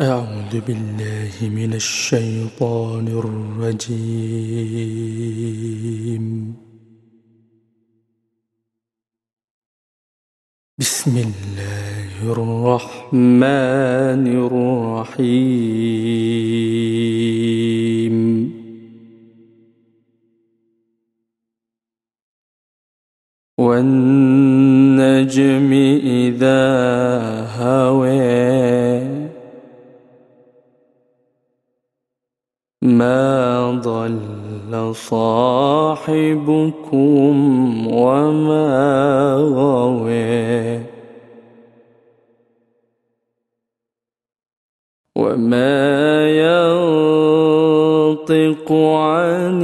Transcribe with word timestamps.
أعوذ 0.00 0.60
بالله 0.60 1.34
من 1.42 1.74
الشيطان 1.74 3.08
الرجيم. 3.08 4.04
بسم 10.78 11.16
الله 11.16 12.32
الرحمن 12.32 14.26
الرحيم. 14.46 15.38
والنجم 23.58 24.62
إذا 26.02 26.62
هوى 27.58 28.37
ما 32.82 33.70
ضل 33.70 34.94
صاحبكم 34.94 36.06
وما 37.92 39.34
غوى 39.34 40.82
وما 45.16 46.28
ينطق 48.18 48.72
عن 48.72 49.62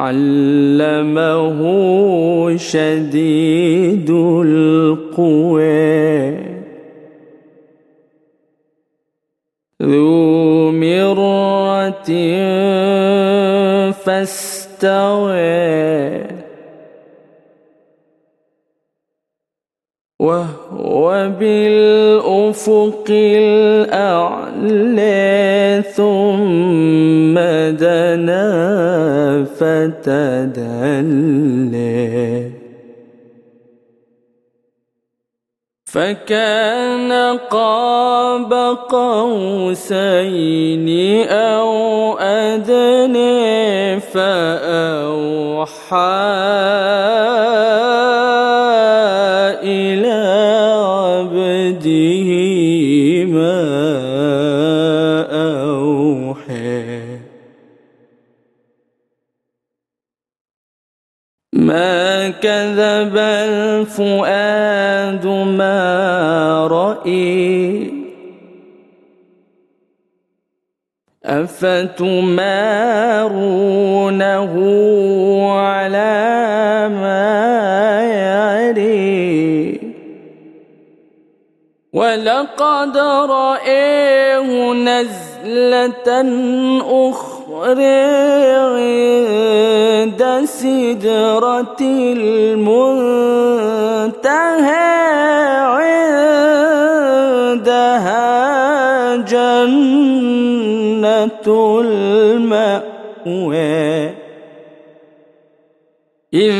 علمه 0.00 1.60
شديد 2.56 4.10
القوى. 4.46 5.60
ذو 9.82 10.70
مرة 10.72 12.10
فاستوى. 13.92 15.40
وهو 20.20 21.30
بالأفق 21.40 23.04
الأعلى 23.10 24.72
ثم 25.96 27.34
دنا. 27.80 28.69
فتدلي 29.60 31.20
فكان 35.84 37.12
قاب 37.38 38.52
قوسين 38.88 40.88
أو 41.28 42.18
أدنى 42.18 44.00
فأوحى 44.00 45.70
ما 61.52 62.30
كذب 62.30 63.16
الفؤاد 63.16 64.46
ما 65.26 66.66
رأي 66.66 67.90
أفتمارونه 74.10 74.54
على 75.60 76.88
ما 76.88 77.30
يري 78.70 79.80
ولقد 81.92 82.96
رأيه 83.30 84.72
نزلة 84.72 86.08
أخرى 87.10 87.29
سدرة 90.60 91.80
المنتهى 91.80 92.80
عندها 97.50 99.16
جنة 99.16 99.80
المأوى. 101.80 103.30
إذ 106.34 106.54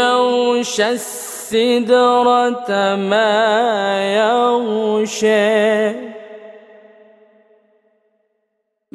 يغشى 0.00 0.88
السدرة 0.90 2.70
ما 2.96 3.34
يغشى. 4.16 6.09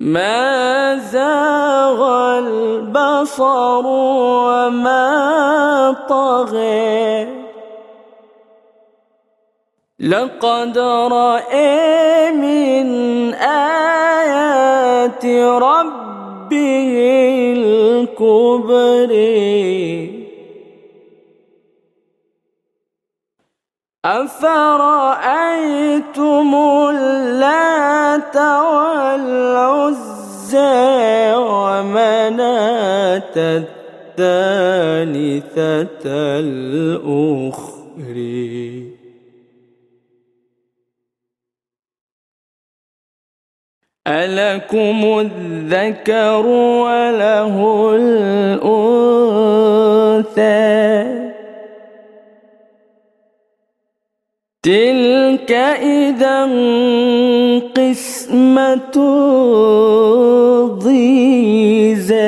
ما 0.05 0.97
زاغ 0.97 1.99
البصر 2.37 3.85
وما 4.45 5.05
طغى. 6.09 7.27
لقد 9.99 10.77
رأى 11.11 12.31
من 12.31 13.33
آيات 13.33 15.25
ربه 15.25 16.91
الكبري 17.57 19.35
أفرأيتم 24.05 25.65
اللات 26.89 28.35
والعزى 28.75 30.03
ومناة 31.33 33.35
الثالثة 34.17 36.05
الأخرى؟ 36.39 37.75
ألكم 44.07 45.19
الذكر 45.19 46.45
وله 46.45 47.55
الأنثى؟ 47.95 48.85
تلك 54.65 55.51
إذا 55.51 56.43
قسمة 57.77 58.97
ضيزى. 60.83 62.25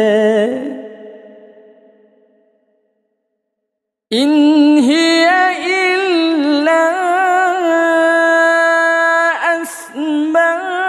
إن 4.13 4.77
هي 4.77 5.27
إلا 5.65 6.83
أسماء 9.61 10.81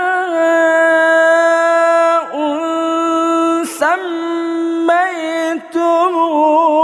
سميتموها. 5.54 6.77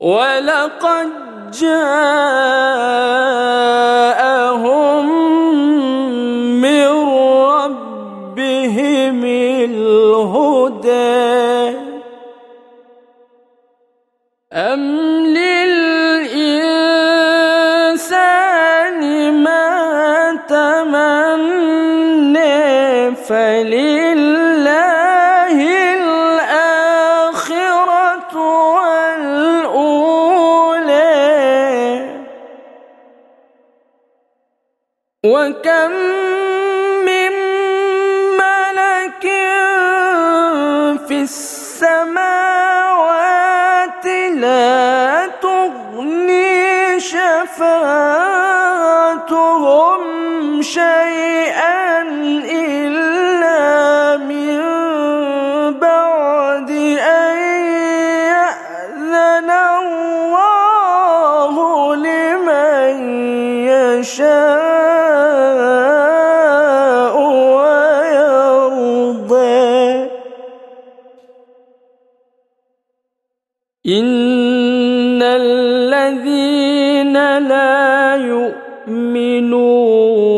ولقد 0.00 1.08
جاءهم 1.60 3.10
من 6.60 6.88
ربهم 7.48 9.24
الهدى. 9.64 10.90
وكم 35.26 35.92
من 37.04 37.32
ملك 38.40 39.24
في 41.08 41.22
السماوات 41.22 42.59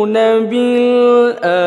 يؤمنون 0.03 0.51
بالآخرة 0.51 1.63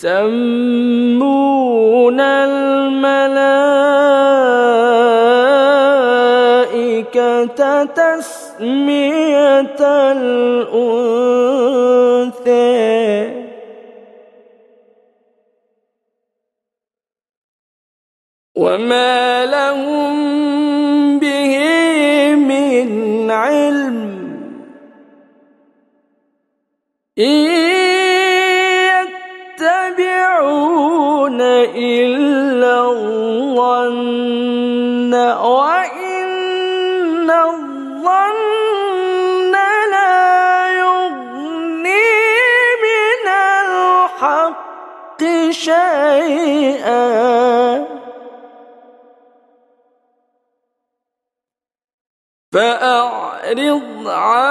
ليسمون 0.00 2.20
الملائكة 2.20 3.44
تسمية 7.84 9.80
الأنثى 10.12 11.30
وما 18.56 19.46
لهم 19.46 20.49
إن 27.20 27.36
يتبعون 29.60 31.40
إلا 31.40 32.74
الظن 32.90 34.10
وإن 35.44 36.30
الظن 37.30 38.32
لا 39.90 40.70
يغني 40.80 42.16
من 42.84 43.26
الحق 43.64 45.20
شيئا. 45.50 47.00
فأعرض 52.52 54.08
عمن 54.08 54.49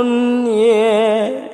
الدنيا 0.00 1.50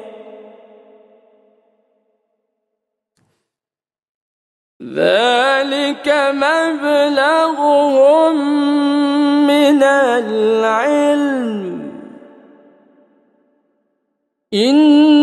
ذلك 4.83 6.07
مبلغهم 6.35 7.87
من 9.47 9.83
العلم. 9.83 11.57
إن 14.55 15.16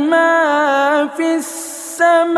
ما 0.00 1.08
في 1.16 1.34
السماوات 1.34 2.34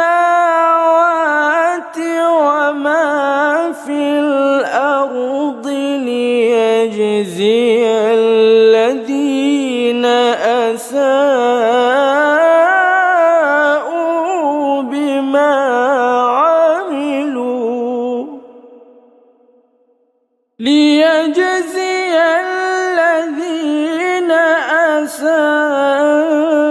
وما 1.99 3.73
في 3.87 4.19
الأرض 4.19 5.67
ليجزي 6.07 7.47
الذين 7.87 9.06
Oh. 25.99 26.66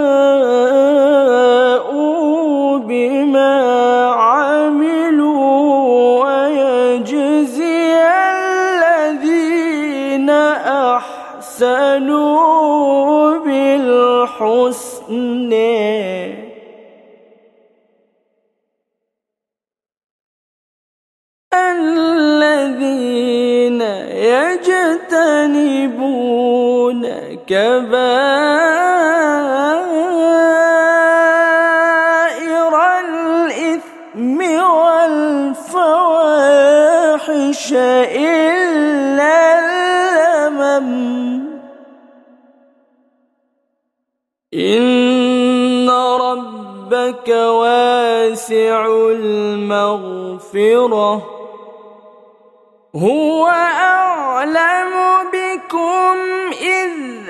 ربك 47.06 47.28
واسع 47.28 48.86
المغفرة. 49.10 50.42
هو 52.96 53.46
أعلم 53.46 54.92
بكم 55.32 56.16
إذ 56.62 57.25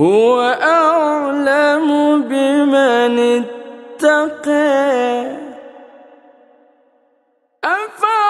هو 0.00 0.40
أعلم 0.62 2.22
بمن 2.22 3.44
اتقى. 3.98 5.36
أفرأيت 7.64 8.29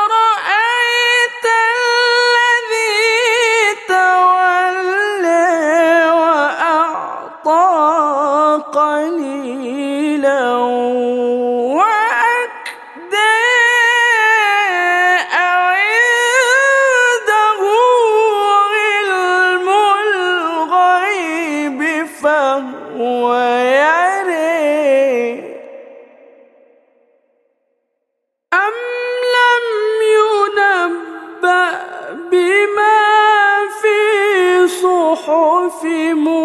صحف 35.79 35.85
موسى 35.85 36.38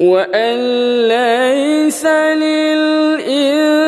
وأن 0.00 0.58
ليس 1.08 2.06
للإنسان 2.06 3.79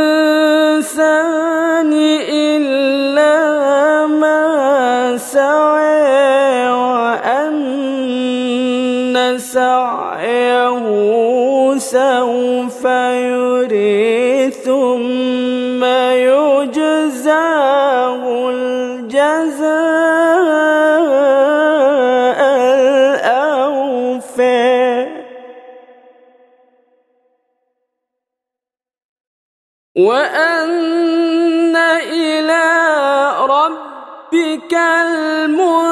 وأن 29.96 31.76
إلى 31.76 32.64
ربك 33.46 34.72
المنتهى 34.74 35.91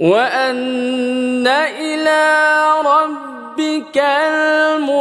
وأن 0.00 1.46
إلى 1.46 2.22
ربك 2.84 3.96
المنتهى. 3.96 4.96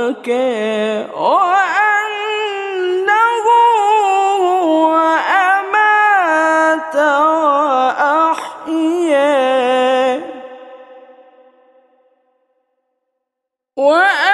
وأنه 13.91 14.30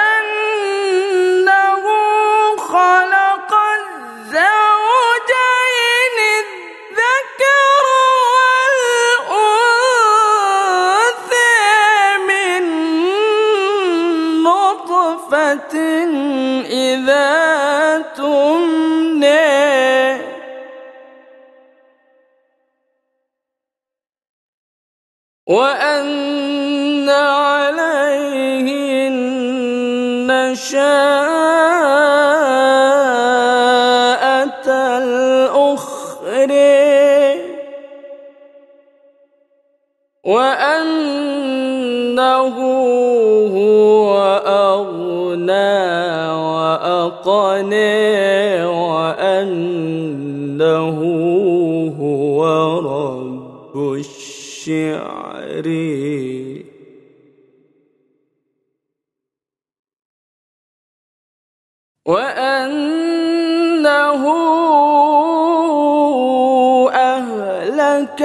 وأنه 40.27 42.17
هو 43.55 44.11
أغنى 44.45 45.79
وأقنى 46.51 47.85
وأنه 48.65 49.79
هو 51.99 52.39
رب 52.79 53.75
الشعر. 53.93 55.67
وأنه 62.05 63.07
أهلك 66.93 68.21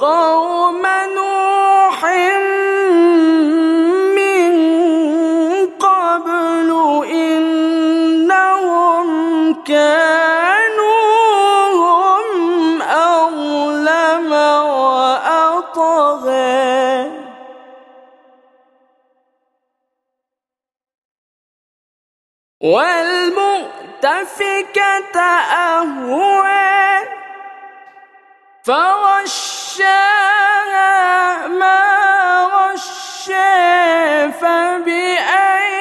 وقوم 0.00 0.82
نوح 1.14 2.00
من 4.16 4.52
قبل 5.76 6.70
إنهم 7.12 9.08
كانوا 9.64 11.02
هم 11.72 12.82
أظلم 12.82 14.32
وأطغى. 14.72 15.90
والمؤتفكة 22.60 24.00
أهوى 25.20 26.60
فغشاها 29.80 31.46
ما 31.48 31.80
غشى 32.54 34.32
فبأي 34.32 35.80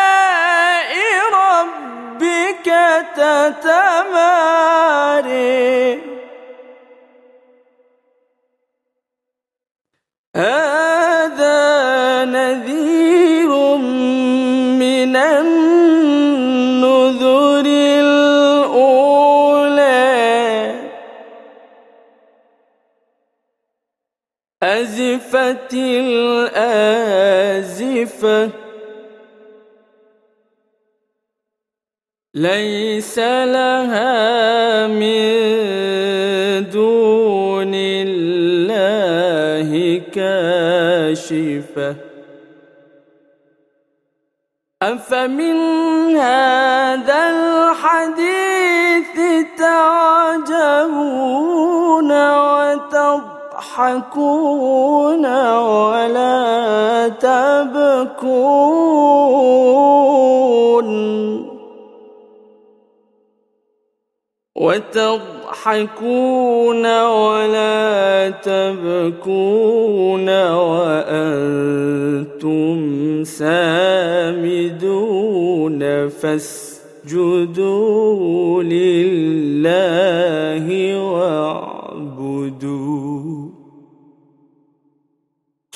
آلاء 0.00 0.90
ربك 1.34 2.66
تتماري 3.16 3.99
الآزفة. 25.74 27.30
ليس 32.34 33.18
لها 33.18 34.86
من 34.86 35.30
دون 36.70 37.74
الله 37.74 40.02
كاشفة. 40.12 41.96
أفمن 44.82 45.56
هذا 46.16 47.30
الحديث 47.30 49.16
تعجبون؟ 49.58 51.59
وتضحكون 53.80 55.24
ولا 55.56 57.08
تبكون. 57.08 58.60
وتضحكون 64.56 66.84
ولا 67.08 68.30
تبكون 68.30 70.28
وأنتم 70.52 72.78
سامدون. 73.24 74.50
فاسجدوا 76.08 77.02
لله 78.62 80.59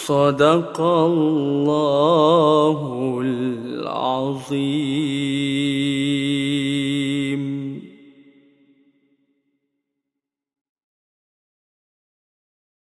صدق 0.07 0.81
الله 0.81 2.79
العظيم. 3.25 5.04